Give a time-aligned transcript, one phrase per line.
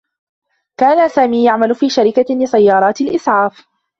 [0.77, 3.65] كان سامي يعمل في شركة لسيّارات الإسعاف.